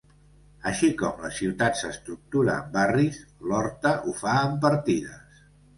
Així 0.69 0.87
com 1.01 1.21
la 1.25 1.31
ciutat 1.41 1.77
s'estructura 1.81 2.57
en 2.63 2.75
barris, 2.79 3.23
l'Horta 3.51 3.95
ho 4.13 4.19
fa 4.25 4.39
en 4.49 4.63
partides. 4.69 5.45